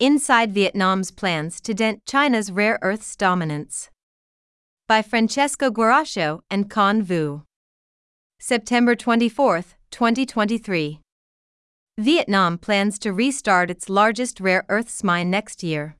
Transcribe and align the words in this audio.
Inside 0.00 0.54
Vietnam's 0.54 1.10
Plans 1.10 1.60
to 1.60 1.74
Dent 1.74 2.06
China's 2.06 2.50
Rare 2.50 2.78
Earths 2.80 3.14
Dominance. 3.14 3.90
By 4.88 5.02
Francesco 5.02 5.70
Guarascio 5.70 6.40
and 6.50 6.70
Khanh 6.70 7.02
Vu. 7.02 7.42
September 8.38 8.96
24, 8.96 9.62
2023. 9.90 11.00
Vietnam 11.98 12.56
plans 12.56 12.98
to 12.98 13.12
restart 13.12 13.70
its 13.70 13.90
largest 13.90 14.40
rare 14.40 14.64
earths 14.70 15.04
mine 15.04 15.28
next 15.30 15.62
year. 15.62 15.96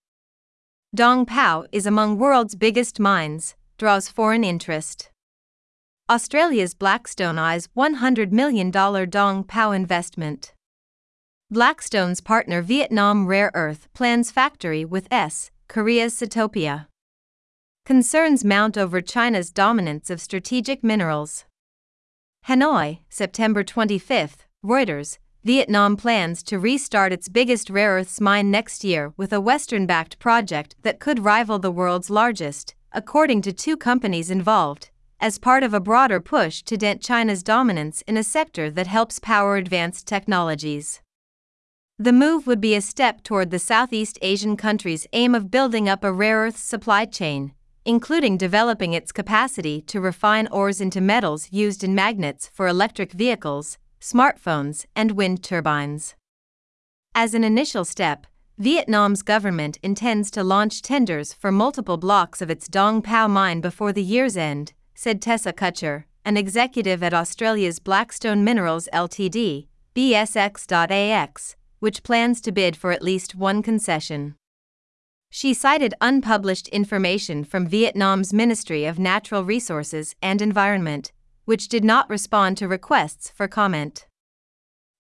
Dong 0.95 1.27
Pao 1.27 1.67
is 1.71 1.85
among 1.85 2.17
world's 2.17 2.55
biggest 2.55 2.99
mines, 2.99 3.55
draws 3.77 4.09
foreign 4.09 4.45
interest. 4.45 5.11
Australia's 6.09 6.73
Blackstone 6.73 7.39
eyes 7.39 7.69
$100 7.77 8.33
million 8.33 8.71
Dong 8.71 9.45
Pao 9.45 9.73
investment. 9.73 10.55
Blackstone's 11.53 12.21
partner 12.21 12.63
Vietnam 12.63 13.27
Rare 13.27 13.51
Earth 13.55 13.89
plans 13.93 14.31
factory 14.31 14.85
with 14.85 15.09
S, 15.11 15.51
Korea's 15.67 16.15
Setopia. 16.15 16.87
Concerns 17.85 18.45
mount 18.45 18.79
over 18.79 19.01
China's 19.01 19.51
dominance 19.51 20.11
of 20.11 20.21
strategic 20.21 20.85
minerals. 20.85 21.47
Hanoi, 22.47 23.01
September 23.09 23.65
25, 23.65 24.47
Reuters. 24.65 25.19
Vietnam 25.43 25.97
plans 25.97 26.45
to 26.45 26.61
restart 26.61 27.13
its 27.13 27.29
biggest 27.29 27.69
rare 27.69 27.95
earths 27.97 28.21
mine 28.21 28.53
next 28.53 28.85
year 28.85 29.13
with 29.17 29.33
a 29.33 29.41
Western 29.41 29.87
backed 29.87 30.21
project 30.21 30.77
that 30.83 31.01
could 31.01 31.25
rival 31.25 31.59
the 31.59 31.73
world's 31.73 32.11
largest, 32.11 32.77
according 32.93 33.43
to 33.43 33.53
two 33.53 33.77
companies 33.77 34.31
involved, 34.31 34.91
as 35.19 35.41
part 35.41 35.65
of 35.65 35.75
a 35.75 35.81
broader 35.81 36.21
push 36.21 36.63
to 36.63 36.77
dent 36.77 37.03
China's 37.03 37.43
dominance 37.43 38.05
in 38.07 38.17
a 38.17 38.23
sector 38.23 38.71
that 38.71 38.87
helps 38.87 39.19
power 39.19 39.57
advanced 39.57 40.07
technologies. 40.07 41.01
The 42.01 42.15
move 42.15 42.47
would 42.47 42.63
be 42.63 42.75
a 42.75 42.81
step 42.81 43.23
toward 43.23 43.51
the 43.51 43.59
Southeast 43.59 44.19
Asian 44.23 44.57
country's 44.57 45.07
aim 45.13 45.35
of 45.35 45.51
building 45.51 45.87
up 45.87 46.03
a 46.03 46.11
rare 46.11 46.47
earth 46.47 46.57
supply 46.57 47.05
chain, 47.05 47.53
including 47.85 48.39
developing 48.39 48.95
its 48.95 49.13
capacity 49.13 49.83
to 49.83 50.01
refine 50.01 50.47
ores 50.47 50.81
into 50.81 51.03
metals 51.03 51.49
used 51.51 51.85
in 51.85 51.95
magnets 51.95 52.51
for 52.55 52.67
electric 52.67 53.13
vehicles, 53.13 53.77
smartphones, 54.01 54.87
and 54.97 55.11
wind 55.11 55.45
turbines. 55.45 56.15
As 57.15 57.35
an 57.35 57.45
initial 57.45 57.85
step, 57.85 58.27
Vietnam's 58.57 59.21
government 59.21 59.79
intends 59.83 60.31
to 60.31 60.43
launch 60.43 60.81
tenders 60.81 61.35
for 61.35 61.53
multiple 61.53 61.99
blocks 61.99 62.41
of 62.41 62.49
its 62.49 62.67
Dong 62.67 63.03
Pao 63.03 63.29
mine 63.29 63.61
before 63.61 63.93
the 63.93 64.03
year's 64.03 64.39
end, 64.39 64.73
said 64.95 65.21
Tessa 65.21 65.53
Kutscher, 65.53 66.05
an 66.25 66.39
executive 66.39 67.03
at 67.03 67.13
Australia's 67.13 67.79
Blackstone 67.79 68.43
Minerals 68.43 68.89
Ltd, 68.91 69.67
BSX.AX, 69.95 71.57
which 71.81 72.03
plans 72.03 72.41
to 72.43 72.53
bid 72.53 72.77
for 72.77 72.93
at 72.93 73.03
least 73.03 73.35
one 73.35 73.63
concession. 73.63 74.37
She 75.31 75.53
cited 75.55 75.95
unpublished 76.01 76.69
information 76.69 77.45
from 77.45 77.67
Vietnam's 77.67 78.33
Ministry 78.33 78.85
of 78.85 78.99
Natural 78.99 79.45
Resources 79.45 80.15
and 80.23 80.41
Environment, 80.43 81.13
which 81.45 81.69
did 81.69 81.85
not 81.85 82.09
respond 82.09 82.57
to 82.59 82.69
requests 82.69 83.31
for 83.31 83.49
comment. 83.49 84.07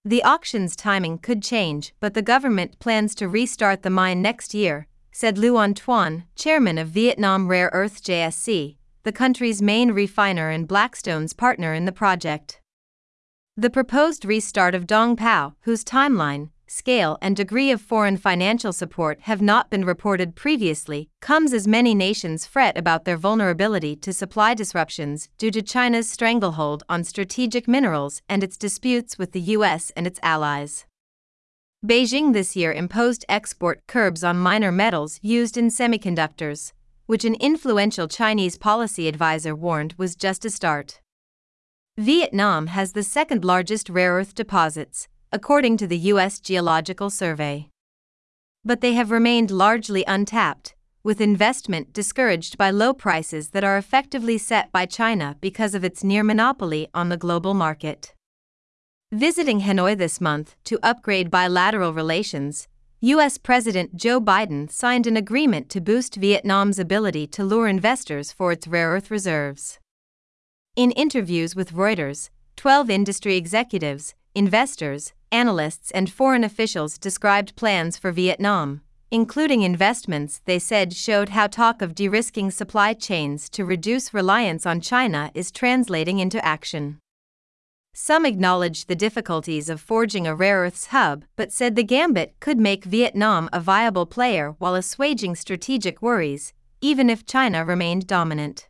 The 0.04 0.22
auction's 0.22 0.76
timing 0.76 1.18
could 1.18 1.42
change, 1.42 1.94
but 2.00 2.14
the 2.14 2.22
government 2.22 2.78
plans 2.78 3.14
to 3.16 3.28
restart 3.28 3.82
the 3.82 3.90
mine 3.90 4.22
next 4.22 4.54
year, 4.54 4.86
said 5.12 5.36
Luu 5.36 5.62
Anh 5.62 5.74
Tuan, 5.74 6.24
chairman 6.36 6.78
of 6.78 6.88
Vietnam 6.88 7.48
Rare 7.48 7.70
Earth 7.72 8.02
JSC, 8.02 8.76
the 9.02 9.12
country's 9.12 9.60
main 9.60 9.92
refiner 9.92 10.48
and 10.48 10.68
Blackstone's 10.68 11.32
partner 11.32 11.74
in 11.74 11.84
the 11.84 11.92
project. 11.92 12.60
The 13.56 13.68
proposed 13.68 14.24
restart 14.24 14.74
of 14.74 14.86
Dong 14.86 15.16
Pao, 15.16 15.54
whose 15.62 15.84
timeline, 15.84 16.50
scale, 16.70 17.18
and 17.20 17.36
degree 17.36 17.72
of 17.72 17.80
foreign 17.80 18.16
financial 18.16 18.72
support 18.72 19.20
have 19.22 19.42
not 19.42 19.70
been 19.70 19.84
reported 19.84 20.36
previously, 20.36 21.10
comes 21.20 21.52
as 21.52 21.66
many 21.66 21.94
nations 21.94 22.46
fret 22.46 22.78
about 22.78 23.04
their 23.04 23.16
vulnerability 23.16 23.96
to 23.96 24.12
supply 24.12 24.54
disruptions 24.54 25.28
due 25.36 25.50
to 25.50 25.60
China's 25.60 26.08
stranglehold 26.08 26.84
on 26.88 27.02
strategic 27.02 27.66
minerals 27.66 28.22
and 28.28 28.44
its 28.44 28.56
disputes 28.56 29.18
with 29.18 29.32
the 29.32 29.40
US 29.56 29.90
and 29.96 30.06
its 30.06 30.20
allies. 30.22 30.86
Beijing 31.84 32.32
this 32.32 32.54
year 32.54 32.72
imposed 32.72 33.24
export 33.28 33.84
curbs 33.88 34.22
on 34.22 34.38
minor 34.38 34.70
metals 34.70 35.18
used 35.22 35.56
in 35.56 35.70
semiconductors, 35.70 36.72
which 37.06 37.24
an 37.24 37.34
influential 37.40 38.06
Chinese 38.06 38.56
policy 38.56 39.08
advisor 39.08 39.56
warned 39.56 39.94
was 39.98 40.14
just 40.14 40.44
a 40.44 40.50
start. 40.50 41.00
Vietnam 41.96 42.68
has 42.68 42.92
the 42.92 43.02
second 43.02 43.44
largest 43.44 43.90
rare 43.90 44.12
earth 44.12 44.34
deposits, 44.36 45.08
according 45.32 45.76
to 45.76 45.86
the 45.86 45.98
U.S. 45.98 46.40
Geological 46.40 47.08
Survey. 47.08 47.68
But 48.64 48.80
they 48.80 48.94
have 48.94 49.12
remained 49.12 49.52
largely 49.52 50.04
untapped, 50.08 50.74
with 51.04 51.20
investment 51.20 51.92
discouraged 51.92 52.58
by 52.58 52.70
low 52.70 52.92
prices 52.92 53.50
that 53.50 53.62
are 53.62 53.78
effectively 53.78 54.38
set 54.38 54.72
by 54.72 54.86
China 54.86 55.36
because 55.40 55.74
of 55.74 55.84
its 55.84 56.02
near 56.02 56.24
monopoly 56.24 56.88
on 56.92 57.10
the 57.10 57.16
global 57.16 57.54
market. 57.54 58.12
Visiting 59.12 59.60
Hanoi 59.60 59.96
this 59.96 60.20
month 60.20 60.56
to 60.64 60.80
upgrade 60.82 61.30
bilateral 61.30 61.92
relations, 61.92 62.66
U.S. 63.00 63.38
President 63.38 63.96
Joe 63.96 64.20
Biden 64.20 64.70
signed 64.70 65.06
an 65.06 65.16
agreement 65.16 65.70
to 65.70 65.80
boost 65.80 66.16
Vietnam's 66.16 66.78
ability 66.78 67.26
to 67.28 67.44
lure 67.44 67.68
investors 67.68 68.32
for 68.32 68.50
its 68.52 68.66
rare 68.66 68.90
earth 68.90 69.10
reserves. 69.10 69.78
In 70.74 70.90
interviews 70.90 71.54
with 71.54 71.72
Reuters, 71.72 72.30
12 72.56 72.90
industry 72.90 73.36
executives, 73.36 74.14
investors, 74.34 75.12
analysts, 75.32 75.90
and 75.90 76.10
foreign 76.10 76.44
officials 76.44 76.98
described 76.98 77.56
plans 77.56 77.96
for 77.96 78.12
Vietnam, 78.12 78.80
including 79.10 79.62
investments 79.62 80.40
they 80.44 80.58
said 80.58 80.92
showed 80.92 81.30
how 81.30 81.46
talk 81.46 81.82
of 81.82 81.94
de 81.94 82.08
risking 82.08 82.50
supply 82.50 82.92
chains 82.92 83.48
to 83.50 83.64
reduce 83.64 84.14
reliance 84.14 84.64
on 84.64 84.80
China 84.80 85.30
is 85.34 85.50
translating 85.50 86.20
into 86.20 86.44
action. 86.44 86.98
Some 87.92 88.24
acknowledged 88.24 88.86
the 88.86 88.94
difficulties 88.94 89.68
of 89.68 89.80
forging 89.80 90.26
a 90.26 90.34
rare 90.34 90.60
earths 90.60 90.86
hub 90.86 91.24
but 91.34 91.52
said 91.52 91.74
the 91.74 91.82
gambit 91.82 92.36
could 92.38 92.58
make 92.58 92.84
Vietnam 92.84 93.48
a 93.52 93.60
viable 93.60 94.06
player 94.06 94.54
while 94.58 94.76
assuaging 94.76 95.34
strategic 95.34 96.00
worries, 96.00 96.52
even 96.80 97.10
if 97.10 97.26
China 97.26 97.64
remained 97.64 98.06
dominant. 98.06 98.69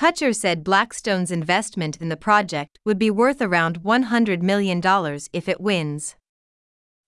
Kutscher 0.00 0.34
said 0.34 0.64
Blackstone's 0.64 1.30
investment 1.30 1.98
in 1.98 2.08
the 2.08 2.16
project 2.16 2.78
would 2.86 2.98
be 2.98 3.10
worth 3.10 3.42
around 3.42 3.82
$100 3.82 4.40
million 4.40 4.80
if 5.34 5.46
it 5.46 5.60
wins. 5.60 6.16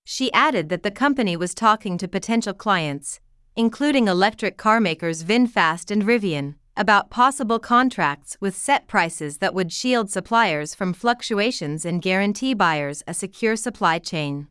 She 0.04 0.30
added 0.34 0.68
that 0.68 0.82
the 0.82 0.90
company 0.90 1.34
was 1.34 1.54
talking 1.54 1.96
to 1.96 2.06
potential 2.06 2.52
clients, 2.52 3.18
including 3.56 4.08
electric 4.08 4.58
car 4.58 4.78
makers 4.78 5.24
VinFast 5.24 5.90
and 5.90 6.02
Rivian, 6.02 6.56
about 6.76 7.08
possible 7.08 7.58
contracts 7.58 8.36
with 8.42 8.54
set 8.54 8.88
prices 8.88 9.38
that 9.38 9.54
would 9.54 9.72
shield 9.72 10.10
suppliers 10.10 10.74
from 10.74 10.92
fluctuations 10.92 11.86
and 11.86 12.02
guarantee 12.02 12.52
buyers 12.52 13.02
a 13.06 13.14
secure 13.14 13.56
supply 13.56 13.98
chain. 13.98 14.48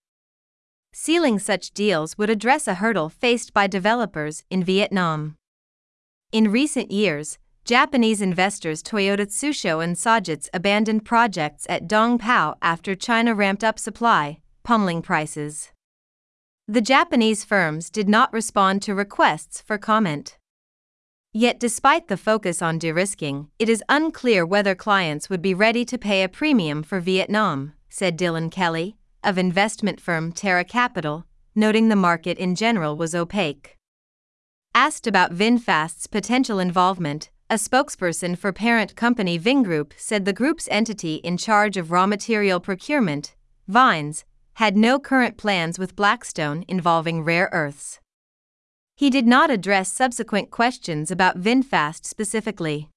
Sealing 0.94 1.38
such 1.38 1.75
deals 1.75 2.18
would 2.18 2.31
address 2.31 2.68
a 2.68 2.74
hurdle 2.81 3.07
faced 3.07 3.53
by 3.53 3.68
developers 3.68 4.44
in 4.50 4.63
Vietnam. 4.63 5.35
In 6.31 6.50
recent 6.50 6.90
years, 6.90 7.38
Japanese 7.63 8.22
investors 8.22 8.81
Toyota 8.81 9.27
Tsusho 9.27 9.83
and 9.83 9.95
Sojitz 9.95 10.49
abandoned 10.51 11.05
projects 11.05 11.67
at 11.69 11.88
Dong 11.88 12.17
Pao 12.17 12.55
after 12.61 12.95
China 12.95 13.35
ramped 13.35 13.63
up 13.63 13.77
supply, 13.77 14.39
pummeling 14.63 15.03
prices. 15.03 15.71
The 16.67 16.81
Japanese 16.81 17.45
firms 17.45 17.91
did 17.91 18.09
not 18.09 18.33
respond 18.33 18.81
to 18.83 18.95
requests 18.95 19.61
for 19.61 19.77
comment. 19.77 20.38
Yet, 21.33 21.59
despite 21.59 22.07
the 22.07 22.17
focus 22.17 22.61
on 22.63 22.79
de 22.79 22.91
risking, 22.91 23.47
it 23.59 23.69
is 23.69 23.83
unclear 23.88 24.45
whether 24.45 24.73
clients 24.73 25.29
would 25.29 25.41
be 25.41 25.53
ready 25.53 25.85
to 25.85 25.97
pay 25.97 26.23
a 26.23 26.29
premium 26.29 26.81
for 26.81 27.00
Vietnam, 27.00 27.73
said 27.89 28.17
Dylan 28.17 28.51
Kelly, 28.51 28.97
of 29.23 29.38
investment 29.38 30.01
firm 30.01 30.31
Terra 30.31 30.63
Capital, 30.63 31.25
noting 31.53 31.89
the 31.89 31.95
market 31.95 32.38
in 32.39 32.55
general 32.55 32.97
was 32.97 33.13
opaque. 33.13 33.77
Asked 34.74 35.06
about 35.06 35.33
VinFast's 35.33 36.07
potential 36.07 36.57
involvement, 36.57 37.30
a 37.51 37.56
spokesperson 37.56 38.38
for 38.38 38.53
parent 38.53 38.95
company 38.95 39.38
Vingroup 39.38 39.92
said 39.98 40.24
the 40.24 40.31
group's 40.31 40.69
entity 40.71 41.15
in 41.15 41.36
charge 41.36 41.75
of 41.75 41.92
raw 41.92 42.07
material 42.07 42.62
procurement, 42.62 43.36
VinES, 43.69 44.24
had 44.53 44.77
no 44.77 44.98
current 44.98 45.36
plans 45.36 45.77
with 45.77 45.98
Blackstone 45.98 46.63
involving 46.69 47.25
rare 47.25 47.50
earths. 47.51 48.00
He 48.95 49.09
did 49.09 49.27
not 49.27 49.51
address 49.51 49.92
subsequent 49.92 50.50
questions 50.50 51.12
about 51.12 51.42
VinFast 51.42 52.06
specifically. 52.06 52.88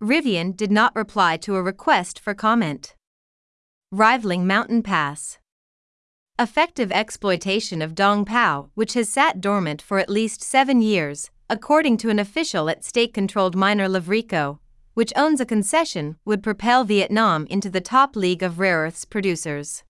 Rivian 0.00 0.56
did 0.56 0.70
not 0.70 0.94
reply 0.94 1.36
to 1.38 1.56
a 1.56 1.62
request 1.62 2.20
for 2.20 2.34
comment. 2.34 2.94
Rivaling 3.90 4.46
Mountain 4.46 4.84
Pass. 4.84 5.38
Effective 6.38 6.92
exploitation 6.92 7.82
of 7.82 7.96
Dong 7.96 8.24
Pao, 8.24 8.70
which 8.74 8.94
has 8.94 9.08
sat 9.08 9.40
dormant 9.40 9.82
for 9.82 9.98
at 9.98 10.08
least 10.08 10.40
seven 10.40 10.80
years, 10.80 11.32
according 11.48 11.96
to 11.96 12.10
an 12.10 12.18
official 12.18 12.68
at 12.68 12.84
state 12.84 13.14
controlled 13.14 13.54
miner 13.54 13.88
Lavrico, 13.88 14.58
which 14.94 15.12
owns 15.14 15.40
a 15.40 15.46
concession, 15.46 16.16
would 16.24 16.42
propel 16.42 16.84
Vietnam 16.84 17.46
into 17.48 17.68
the 17.68 17.80
top 17.80 18.16
league 18.16 18.42
of 18.42 18.58
rare 18.58 18.78
earths 18.78 19.04
producers. 19.04 19.84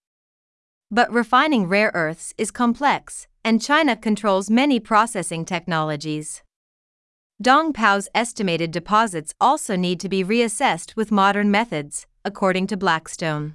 But 0.91 1.12
refining 1.12 1.67
rare 1.69 1.91
earths 1.94 2.35
is 2.37 2.50
complex, 2.50 3.26
and 3.44 3.62
China 3.62 3.97
controls 3.97 4.50
many 4.50 4.81
processing 4.81 5.44
technologies. 5.44 6.43
Dong 7.41 7.73
Pao's 7.73 8.09
estimated 8.14 8.70
deposits 8.70 9.35
also 9.41 9.76
need 9.76 10.00
to 10.00 10.09
be 10.09 10.25
reassessed 10.25 10.97
with 10.97 11.12
modern 11.12 11.50
methods, 11.50 12.06
according 12.25 12.67
to 12.69 12.76
Blackstone. 12.76 13.55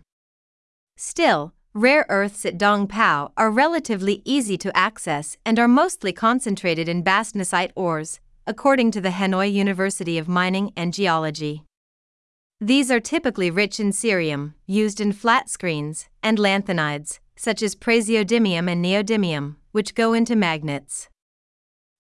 Still, 0.98 1.54
rare 1.74 2.06
earths 2.10 2.46
at 2.46 2.58
Dong 2.58 2.86
Pao 2.86 3.32
are 3.38 3.50
relatively 3.50 4.22
easy 4.26 4.58
to 4.58 4.76
access 4.76 5.38
and 5.46 5.58
are 5.58 5.70
mostly 5.70 6.12
concentrated 6.12 6.90
in 6.90 7.04
bastnasite 7.04 7.72
ores, 7.76 8.20
according 8.46 8.92
to 8.92 9.00
the 9.00 9.10
Hanoi 9.12 9.52
University 9.52 10.18
of 10.18 10.28
Mining 10.28 10.74
and 10.76 10.94
Geology. 10.94 11.64
These 12.60 12.92
are 12.92 13.00
typically 13.00 13.50
rich 13.50 13.80
in 13.80 13.92
cerium, 13.92 14.54
used 14.68 15.00
in 15.00 15.14
flat 15.14 15.50
screens, 15.50 16.10
and 16.22 16.38
lanthanides, 16.38 17.20
such 17.38 17.64
as 17.64 17.74
praseodymium 17.74 18.70
and 18.70 18.84
neodymium, 18.84 19.56
which 19.72 19.96
go 19.96 20.14
into 20.14 20.36
magnets. 20.36 21.08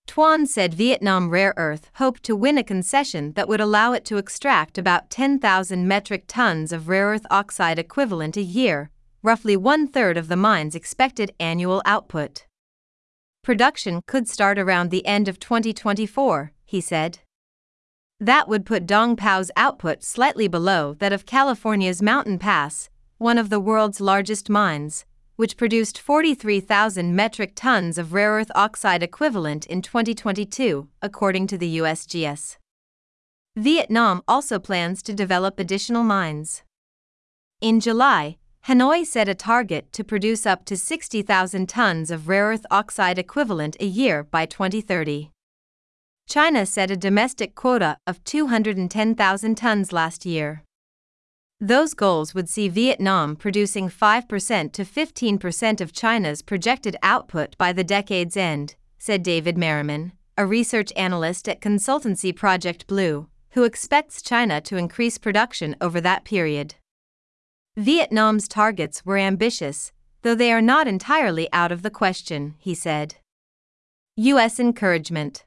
Tuan 0.06 0.46
said 0.46 0.74
Vietnam 0.74 1.30
Rare 1.30 1.54
Earth 1.56 1.90
hoped 1.96 2.24
to 2.24 2.36
win 2.36 2.58
a 2.58 2.64
concession 2.64 3.32
that 3.34 3.48
would 3.48 3.62
allow 3.62 3.94
it 3.94 4.04
to 4.06 4.18
extract 4.18 4.78
about 4.78 5.10
10,000 5.10 5.88
metric 5.88 6.26
tons 6.28 6.74
of 6.74 6.90
rare 6.90 7.08
earth 7.08 7.26
oxide 7.32 7.80
equivalent 7.80 8.36
a 8.36 8.42
year, 8.42 8.92
roughly 9.24 9.56
one 9.56 9.88
third 9.88 10.18
of 10.18 10.28
the 10.28 10.36
mine's 10.36 10.76
expected 10.76 11.34
annual 11.40 11.82
output. 11.86 12.46
Production 13.44 14.02
could 14.06 14.28
start 14.28 14.60
around 14.60 14.90
the 14.90 15.06
end 15.06 15.28
of 15.28 15.40
2024, 15.40 16.52
he 16.66 16.82
said. 16.82 17.20
That 18.20 18.48
would 18.48 18.66
put 18.66 18.86
Dong 18.86 19.16
Pao's 19.16 19.50
output 19.58 20.04
slightly 20.04 20.48
below 20.48 20.94
that 21.00 21.12
of 21.12 21.26
California's 21.26 22.02
Mountain 22.02 22.38
Pass, 22.38 22.90
one 23.18 23.38
of 23.38 23.50
the 23.50 23.60
world's 23.60 24.00
largest 24.00 24.50
mines, 24.50 25.06
which 25.38 25.58
produced 25.58 25.98
43,000 25.98 27.16
metric 27.16 27.54
tons 27.56 27.98
of 27.98 28.14
rare 28.14 28.34
earth 28.34 28.52
oxide 28.54 29.02
equivalent 29.02 29.66
in 29.66 29.82
2022, 29.82 30.88
according 31.02 31.48
to 31.48 31.58
the 31.58 31.78
USGS. 31.80 32.58
Vietnam 33.56 34.22
also 34.28 34.60
plans 34.60 35.02
to 35.02 35.14
develop 35.14 35.60
additional 35.60 36.04
mines. 36.04 36.62
In 37.60 37.80
July, 37.80 38.38
Hanoi 38.68 39.04
set 39.04 39.28
a 39.28 39.34
target 39.34 39.92
to 39.92 40.04
produce 40.04 40.46
up 40.46 40.66
to 40.66 40.78
60,000 40.78 41.68
tons 41.68 42.12
of 42.12 42.28
rare 42.28 42.46
earth 42.46 42.66
oxide 42.70 43.18
equivalent 43.18 43.76
a 43.80 43.86
year 43.86 44.24
by 44.24 44.46
2030. 44.46 45.32
China 46.28 46.66
set 46.68 46.92
a 46.92 46.96
domestic 46.96 47.56
quota 47.56 47.98
of 48.06 48.24
210,000 48.24 49.56
tons 49.56 49.92
last 49.92 50.28
year. 50.28 50.64
Those 51.60 51.96
goals 51.96 52.36
would 52.36 52.50
see 52.50 52.68
Vietnam 52.68 53.36
producing 53.36 53.90
5% 53.90 54.72
to 54.74 54.86
15% 54.86 55.82
of 55.82 55.92
China's 55.92 56.42
projected 56.44 56.96
output 57.02 57.58
by 57.58 57.74
the 57.74 57.84
decade's 57.84 58.38
end, 58.38 58.76
said 59.00 59.24
David 59.24 59.58
Merriman, 59.58 60.12
a 60.38 60.46
research 60.46 60.94
analyst 60.96 61.50
at 61.50 61.62
consultancy 61.62 62.36
Project 62.36 62.86
Blue, 62.86 63.28
who 63.52 63.64
expects 63.64 64.22
China 64.22 64.62
to 64.62 64.78
increase 64.78 65.18
production 65.18 65.76
over 65.82 66.00
that 66.00 66.26
period. 66.26 66.76
Vietnam's 67.82 68.48
targets 68.48 69.04
were 69.08 69.18
ambitious, 69.18 69.92
though 70.22 70.36
they 70.36 70.54
are 70.54 70.62
not 70.62 70.88
entirely 70.88 71.50
out 71.52 71.72
of 71.72 71.82
the 71.82 71.90
question, 71.90 72.54
he 72.60 72.76
said. 72.76 73.16
U.S. 74.16 74.60
encouragement. 74.60 75.46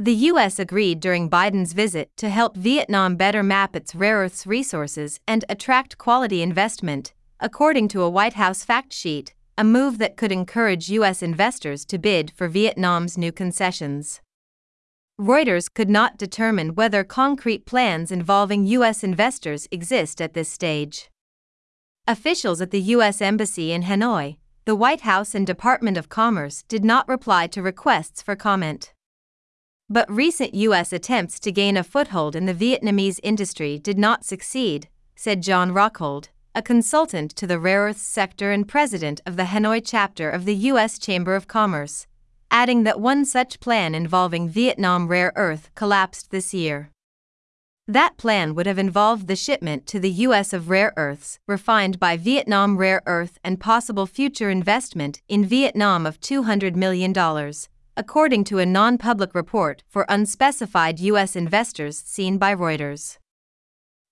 The 0.00 0.14
U.S. 0.32 0.58
agreed 0.58 0.98
during 0.98 1.30
Biden's 1.30 1.74
visit 1.74 2.10
to 2.16 2.28
help 2.28 2.56
Vietnam 2.56 3.14
better 3.14 3.44
map 3.44 3.76
its 3.76 3.94
rare 3.94 4.16
earths 4.16 4.48
resources 4.48 5.20
and 5.28 5.44
attract 5.48 5.96
quality 5.96 6.42
investment, 6.42 7.14
according 7.38 7.86
to 7.88 8.02
a 8.02 8.10
White 8.10 8.34
House 8.34 8.64
fact 8.64 8.92
sheet, 8.92 9.32
a 9.56 9.62
move 9.62 9.98
that 9.98 10.16
could 10.16 10.32
encourage 10.32 10.88
U.S. 10.88 11.22
investors 11.22 11.84
to 11.84 11.98
bid 11.98 12.32
for 12.32 12.48
Vietnam's 12.48 13.16
new 13.16 13.30
concessions. 13.30 14.20
Reuters 15.20 15.72
could 15.72 15.88
not 15.88 16.18
determine 16.18 16.74
whether 16.74 17.04
concrete 17.04 17.64
plans 17.64 18.10
involving 18.10 18.66
U.S. 18.66 19.04
investors 19.04 19.68
exist 19.70 20.20
at 20.20 20.34
this 20.34 20.48
stage. 20.48 21.08
Officials 22.10 22.62
at 22.62 22.70
the 22.70 22.80
U.S. 22.96 23.20
Embassy 23.20 23.70
in 23.70 23.82
Hanoi, 23.82 24.38
the 24.64 24.74
White 24.74 25.02
House, 25.02 25.34
and 25.34 25.46
Department 25.46 25.98
of 25.98 26.08
Commerce 26.08 26.62
did 26.62 26.82
not 26.82 27.06
reply 27.06 27.46
to 27.48 27.60
requests 27.60 28.22
for 28.22 28.34
comment. 28.34 28.94
But 29.90 30.10
recent 30.10 30.54
U.S. 30.54 30.90
attempts 30.90 31.38
to 31.40 31.52
gain 31.52 31.76
a 31.76 31.84
foothold 31.84 32.34
in 32.34 32.46
the 32.46 32.54
Vietnamese 32.54 33.20
industry 33.22 33.78
did 33.78 33.98
not 33.98 34.24
succeed, 34.24 34.88
said 35.16 35.42
John 35.42 35.72
Rockhold, 35.72 36.28
a 36.54 36.62
consultant 36.62 37.36
to 37.36 37.46
the 37.46 37.58
rare 37.58 37.82
earths 37.82 38.00
sector 38.00 38.52
and 38.52 38.66
president 38.66 39.20
of 39.26 39.36
the 39.36 39.44
Hanoi 39.52 39.82
chapter 39.84 40.30
of 40.30 40.46
the 40.46 40.54
U.S. 40.54 40.98
Chamber 40.98 41.36
of 41.36 41.46
Commerce, 41.46 42.06
adding 42.50 42.84
that 42.84 43.00
one 43.00 43.26
such 43.26 43.60
plan 43.60 43.94
involving 43.94 44.48
Vietnam 44.48 45.08
rare 45.08 45.34
earth 45.36 45.68
collapsed 45.74 46.30
this 46.30 46.54
year. 46.54 46.90
That 47.90 48.18
plan 48.18 48.54
would 48.54 48.66
have 48.66 48.78
involved 48.78 49.28
the 49.28 49.34
shipment 49.34 49.86
to 49.86 49.98
the 49.98 50.10
U.S. 50.10 50.52
of 50.52 50.68
rare 50.68 50.92
earths 50.98 51.38
refined 51.48 51.98
by 51.98 52.18
Vietnam 52.18 52.76
Rare 52.76 53.00
Earth 53.06 53.38
and 53.42 53.58
possible 53.58 54.04
future 54.04 54.50
investment 54.50 55.22
in 55.26 55.46
Vietnam 55.46 56.04
of 56.04 56.20
$200 56.20 56.76
million 56.76 57.14
according 57.96 58.44
to 58.44 58.58
a 58.58 58.66
non 58.66 58.98
public 58.98 59.34
report 59.34 59.82
for 59.88 60.04
unspecified 60.10 61.00
U.S. 61.00 61.34
investors 61.34 61.98
seen 61.98 62.36
by 62.36 62.54
Reuters. 62.54 63.16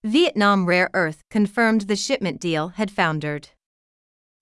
Vietnam 0.02 0.64
Rare 0.64 0.88
Earth 0.94 1.22
confirmed 1.28 1.82
the 1.82 1.96
shipment 1.96 2.40
deal 2.40 2.68
had 2.68 2.90
foundered. 2.90 3.50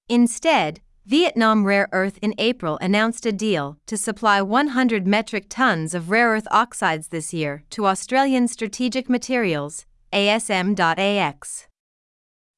Instead, 0.09 0.81
Vietnam 1.07 1.67
Rare 1.67 1.91
Earth 1.93 2.19
in 2.23 2.35
April 2.39 2.79
announced 2.81 3.27
a 3.27 3.33
deal 3.33 3.77
to 3.85 3.95
supply 3.95 4.41
100 4.41 5.07
metric 5.07 5.47
tons 5.51 5.95
of 5.95 6.09
rare 6.09 6.31
earth 6.31 6.49
oxides 6.51 7.09
this 7.09 7.35
year 7.35 7.63
to 7.69 7.85
Australian 7.85 8.49
Strategic 8.49 9.11
Materials, 9.11 9.85
ASM.AX. 10.15 11.67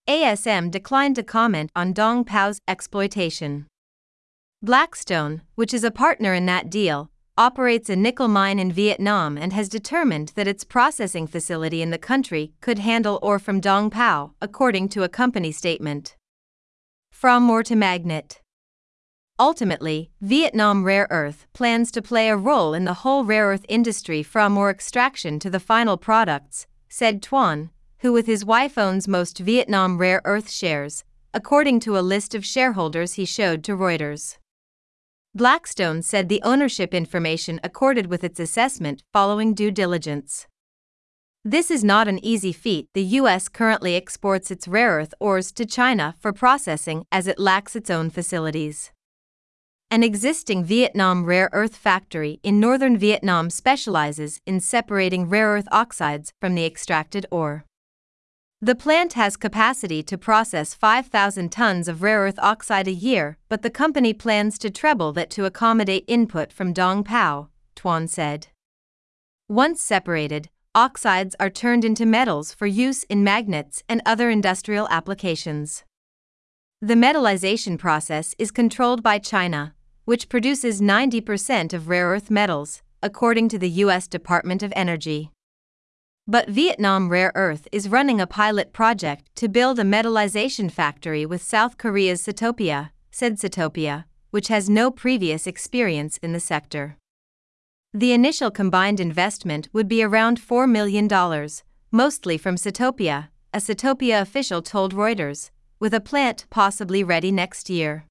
ASM 0.08 0.70
declined 0.70 1.16
to 1.16 1.24
comment 1.24 1.72
on 1.74 1.92
Dong 1.92 2.24
Pao's 2.24 2.60
exploitation. 2.68 3.66
Blackstone, 4.62 5.42
which 5.56 5.74
is 5.74 5.82
a 5.82 5.90
partner 5.90 6.32
in 6.32 6.46
that 6.46 6.70
deal, 6.70 7.10
operates 7.36 7.90
a 7.90 7.96
nickel 7.96 8.28
mine 8.28 8.60
in 8.60 8.70
Vietnam 8.70 9.36
and 9.36 9.52
has 9.52 9.68
determined 9.68 10.30
that 10.36 10.46
its 10.46 10.62
processing 10.62 11.26
facility 11.26 11.82
in 11.82 11.90
the 11.90 11.98
country 11.98 12.52
could 12.60 12.78
handle 12.78 13.18
ore 13.22 13.40
from 13.40 13.58
Dong 13.58 13.90
Pao, 13.90 14.34
according 14.40 14.88
to 14.90 15.02
a 15.02 15.08
company 15.08 15.50
statement. 15.50 16.15
From 17.18 17.48
ore 17.48 17.62
to 17.62 17.74
magnet. 17.74 18.42
Ultimately, 19.38 20.10
Vietnam 20.20 20.84
Rare 20.84 21.06
Earth 21.08 21.46
plans 21.54 21.90
to 21.92 22.02
play 22.02 22.28
a 22.28 22.36
role 22.36 22.74
in 22.74 22.84
the 22.84 23.00
whole 23.00 23.24
rare 23.24 23.46
earth 23.46 23.64
industry 23.70 24.22
from 24.22 24.58
ore 24.58 24.68
extraction 24.68 25.38
to 25.38 25.48
the 25.48 25.58
final 25.58 25.96
products, 25.96 26.66
said 26.90 27.22
Tuan, 27.22 27.70
who 28.00 28.12
with 28.12 28.26
his 28.26 28.44
wife 28.44 28.76
owns 28.76 29.08
most 29.08 29.38
Vietnam 29.38 29.96
Rare 29.96 30.20
Earth 30.26 30.50
shares, 30.50 31.04
according 31.32 31.80
to 31.80 31.96
a 31.96 32.04
list 32.04 32.34
of 32.34 32.44
shareholders 32.44 33.14
he 33.14 33.24
showed 33.24 33.64
to 33.64 33.72
Reuters. 33.72 34.36
Blackstone 35.34 36.02
said 36.02 36.28
the 36.28 36.42
ownership 36.42 36.92
information 36.92 37.58
accorded 37.64 38.08
with 38.08 38.24
its 38.24 38.38
assessment 38.38 39.02
following 39.14 39.54
due 39.54 39.70
diligence. 39.70 40.48
This 41.48 41.70
is 41.70 41.84
not 41.84 42.08
an 42.08 42.18
easy 42.24 42.50
feat. 42.50 42.88
The 42.92 43.04
U.S. 43.20 43.48
currently 43.48 43.94
exports 43.94 44.50
its 44.50 44.66
rare 44.66 44.98
earth 44.98 45.14
ores 45.20 45.52
to 45.52 45.64
China 45.64 46.16
for 46.18 46.32
processing 46.32 47.04
as 47.12 47.28
it 47.28 47.38
lacks 47.38 47.76
its 47.76 47.88
own 47.88 48.10
facilities. 48.10 48.90
An 49.88 50.02
existing 50.02 50.64
Vietnam 50.64 51.24
rare 51.24 51.48
earth 51.52 51.76
factory 51.76 52.40
in 52.42 52.58
northern 52.58 52.98
Vietnam 52.98 53.48
specializes 53.48 54.40
in 54.44 54.58
separating 54.58 55.28
rare 55.28 55.50
earth 55.50 55.68
oxides 55.70 56.32
from 56.40 56.56
the 56.56 56.66
extracted 56.66 57.26
ore. 57.30 57.64
The 58.60 58.74
plant 58.74 59.12
has 59.12 59.36
capacity 59.36 60.02
to 60.02 60.18
process 60.18 60.74
5,000 60.74 61.52
tons 61.52 61.86
of 61.86 62.02
rare 62.02 62.22
earth 62.22 62.40
oxide 62.40 62.88
a 62.88 62.92
year, 62.92 63.38
but 63.48 63.62
the 63.62 63.70
company 63.70 64.12
plans 64.12 64.58
to 64.58 64.68
treble 64.68 65.12
that 65.12 65.30
to 65.30 65.44
accommodate 65.44 66.06
input 66.08 66.52
from 66.52 66.72
Dong 66.72 67.04
Pao, 67.04 67.50
Tuan 67.76 68.08
said. 68.08 68.48
Once 69.48 69.80
separated, 69.80 70.48
oxides 70.76 71.34
are 71.40 71.48
turned 71.48 71.86
into 71.86 72.04
metals 72.04 72.52
for 72.52 72.66
use 72.66 73.02
in 73.04 73.24
magnets 73.24 73.82
and 73.88 74.02
other 74.04 74.28
industrial 74.28 74.86
applications. 74.90 75.84
The 76.82 76.94
metallization 76.94 77.78
process 77.78 78.34
is 78.38 78.50
controlled 78.50 79.02
by 79.02 79.18
China, 79.18 79.74
which 80.04 80.28
produces 80.28 80.82
90% 80.82 81.72
of 81.72 81.88
rare 81.88 82.08
earth 82.08 82.30
metals, 82.30 82.82
according 83.02 83.48
to 83.48 83.58
the 83.58 83.70
U.S. 83.84 84.06
Department 84.06 84.62
of 84.62 84.72
Energy. 84.76 85.30
But 86.28 86.50
Vietnam 86.50 87.08
Rare 87.08 87.32
Earth 87.34 87.66
is 87.72 87.88
running 87.88 88.20
a 88.20 88.26
pilot 88.26 88.74
project 88.74 89.34
to 89.36 89.48
build 89.48 89.78
a 89.78 89.84
metallization 89.84 90.70
factory 90.70 91.24
with 91.24 91.42
South 91.42 91.78
Korea's 91.78 92.22
Setopia, 92.22 92.90
said 93.10 93.38
Setopia, 93.38 94.04
which 94.30 94.48
has 94.48 94.68
no 94.68 94.90
previous 94.90 95.46
experience 95.46 96.18
in 96.18 96.32
the 96.32 96.40
sector. 96.40 96.98
The 97.96 98.12
initial 98.12 98.50
combined 98.50 99.00
investment 99.00 99.70
would 99.72 99.88
be 99.88 100.02
around 100.02 100.38
$4 100.38 100.70
million, 100.70 101.08
mostly 101.90 102.36
from 102.36 102.56
Setopia, 102.56 103.28
a 103.54 103.58
Setopia 103.58 104.20
official 104.20 104.60
told 104.60 104.92
Reuters, 104.92 105.48
with 105.80 105.94
a 105.94 106.00
plant 106.00 106.44
possibly 106.50 107.02
ready 107.02 107.32
next 107.32 107.70
year. 107.70 108.04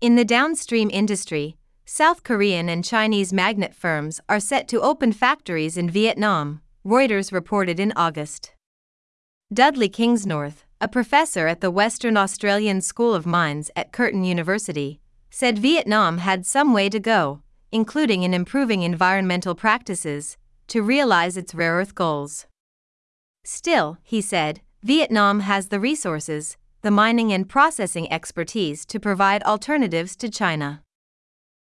In 0.00 0.14
the 0.14 0.24
downstream 0.24 0.90
industry, 0.92 1.56
South 1.84 2.22
Korean 2.22 2.68
and 2.68 2.84
Chinese 2.84 3.32
magnet 3.32 3.74
firms 3.74 4.20
are 4.28 4.38
set 4.38 4.68
to 4.68 4.80
open 4.80 5.10
factories 5.10 5.76
in 5.76 5.90
Vietnam, 5.90 6.60
Reuters 6.86 7.32
reported 7.32 7.80
in 7.80 7.92
August. 7.96 8.52
Dudley 9.52 9.88
Kingsnorth, 9.88 10.62
a 10.80 10.86
professor 10.86 11.48
at 11.48 11.60
the 11.60 11.72
Western 11.72 12.16
Australian 12.16 12.80
School 12.80 13.12
of 13.12 13.26
Mines 13.26 13.72
at 13.74 13.90
Curtin 13.90 14.22
University, 14.22 15.00
said 15.30 15.58
Vietnam 15.58 16.18
had 16.18 16.46
some 16.46 16.72
way 16.72 16.88
to 16.88 17.00
go, 17.00 17.40
including 17.74 18.22
in 18.22 18.32
improving 18.32 18.82
environmental 18.82 19.56
practices, 19.56 20.36
to 20.68 20.80
realize 20.80 21.36
its 21.36 21.56
rare 21.56 21.74
earth 21.74 21.96
goals. 21.96 22.46
Still, 23.42 23.98
he 24.04 24.20
said, 24.20 24.60
Vietnam 24.84 25.40
has 25.40 25.68
the 25.68 25.80
resources, 25.80 26.56
the 26.82 26.92
mining 26.92 27.32
and 27.32 27.48
processing 27.48 28.10
expertise 28.12 28.86
to 28.86 29.00
provide 29.00 29.42
alternatives 29.42 30.14
to 30.14 30.30
China. 30.30 30.83